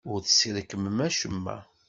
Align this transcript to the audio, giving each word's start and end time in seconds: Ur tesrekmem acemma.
Ur 0.11 0.19
tesrekmem 0.21 0.97
acemma. 1.07 1.57